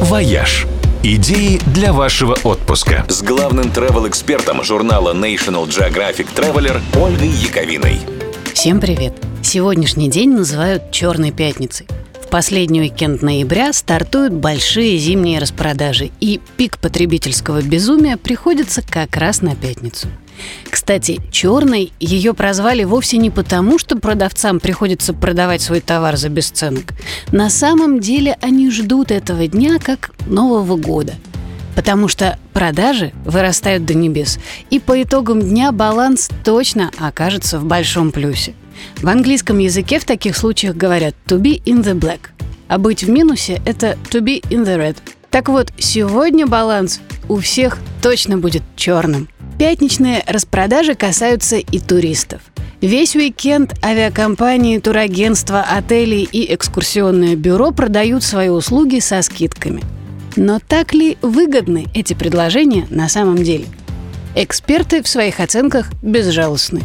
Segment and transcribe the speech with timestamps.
[0.00, 0.66] «Вояж».
[1.02, 3.04] Идеи для вашего отпуска.
[3.08, 8.00] С главным travel-экспертом журнала National Geographic Traveler Ольгой Яковиной.
[8.54, 9.14] Всем привет!
[9.42, 11.86] Сегодняшний день называют «Черной пятницей».
[12.30, 19.56] Последний уикенд ноября стартуют большие зимние распродажи, и пик потребительского безумия приходится как раз на
[19.56, 20.08] пятницу–
[20.70, 26.92] кстати, черной ее прозвали вовсе не потому, что продавцам приходится продавать свой товар за бесценок.
[27.32, 31.14] На самом деле они ждут этого дня как Нового года.
[31.76, 34.38] Потому что продажи вырастают до небес,
[34.70, 38.54] и по итогам дня баланс точно окажется в большом плюсе.
[39.02, 42.30] В английском языке в таких случаях говорят «to be in the black»,
[42.68, 44.96] а быть в минусе– это «to be in the red».
[45.30, 49.28] Так вот, сегодня баланс у всех точно будет черным–
[49.60, 52.40] Пятничные распродажи касаются и туристов.
[52.80, 59.82] Весь уикенд авиакомпании, турагентства, отели и экскурсионное бюро продают свои услуги со скидками.
[60.34, 63.66] Но так ли выгодны эти предложения на самом деле?
[64.34, 66.80] Эксперты в своих оценках безжалостны.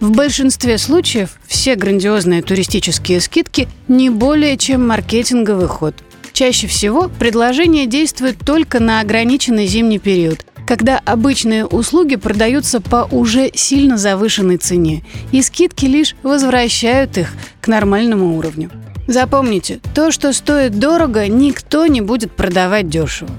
[0.00, 5.94] В большинстве случаев все грандиозные туристические скидки не более чем маркетинговый ход.
[6.32, 13.50] Чаще всего предложение действует только на ограниченный зимний период, когда обычные услуги продаются по уже
[13.54, 18.70] сильно завышенной цене, и скидки лишь возвращают их к нормальному уровню.
[19.06, 23.30] Запомните, то, что стоит дорого, никто не будет продавать дешево.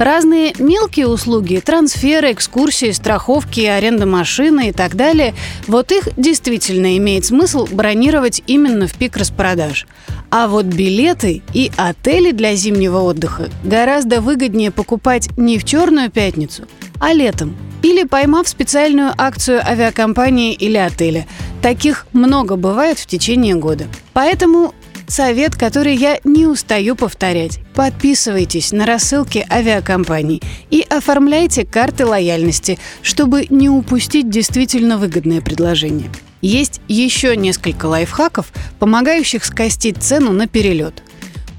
[0.00, 5.34] Разные мелкие услуги, трансферы, экскурсии, страховки, аренда машины и так далее,
[5.66, 9.86] вот их действительно имеет смысл бронировать именно в пик распродаж.
[10.30, 16.62] А вот билеты и отели для зимнего отдыха гораздо выгоднее покупать не в черную пятницу,
[16.98, 17.54] а летом.
[17.82, 21.26] Или поймав специальную акцию авиакомпании или отеля.
[21.60, 23.84] Таких много бывает в течение года.
[24.14, 24.72] Поэтому
[25.10, 27.58] Совет, который я не устаю повторять.
[27.74, 36.10] Подписывайтесь на рассылки авиакомпаний и оформляйте карты лояльности, чтобы не упустить действительно выгодное предложение.
[36.42, 41.02] Есть еще несколько лайфхаков, помогающих скостить цену на перелет.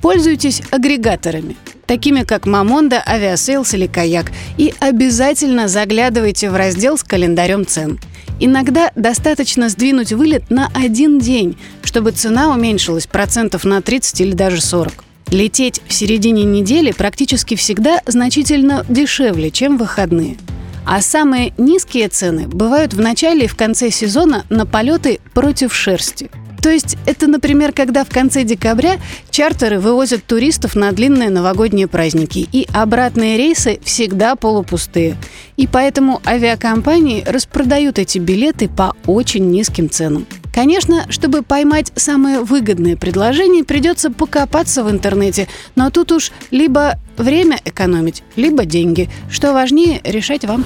[0.01, 7.67] Пользуйтесь агрегаторами, такими как Momondo, Aviasales или Kayak, и обязательно заглядывайте в раздел с календарем
[7.67, 7.99] цен–
[8.43, 11.55] Иногда достаточно сдвинуть вылет на один день,
[11.91, 15.03] чтобы цена уменьшилась процентов на 30 или даже 40.
[15.29, 20.37] Лететь в середине недели практически всегда значительно дешевле, чем выходные.
[20.85, 26.31] А самые низкие цены бывают в начале и в конце сезона на полеты против шерсти–
[26.61, 28.99] то есть это, например, когда в конце декабря
[29.31, 35.17] чартеры вывозят туристов на длинные новогодние праздники, и обратные рейсы всегда полупустые.
[35.57, 40.27] И поэтому авиакомпании распродают эти билеты по очень низким ценам.
[40.53, 47.59] Конечно, чтобы поймать самое выгодное предложение, придется покопаться в интернете, но тут уж либо время
[47.63, 49.09] экономить, либо деньги.
[49.29, 50.65] Что важнее, решать вам.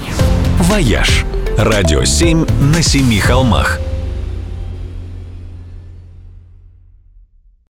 [0.60, 1.24] «Вояж»–
[1.58, 3.78] радио 7 на семи холмах–